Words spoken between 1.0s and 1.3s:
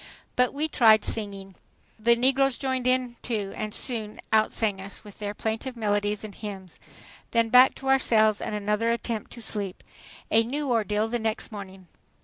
to